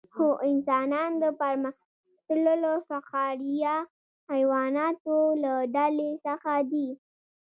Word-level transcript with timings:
هو 0.17 0.27
انسانان 0.49 1.11
د 1.21 1.23
پرمختللو 1.39 2.73
فقاریه 2.89 3.75
حیواناتو 4.31 5.17
له 5.43 5.53
ډلې 5.75 6.11
څخه 6.25 6.51
دي 6.71 6.89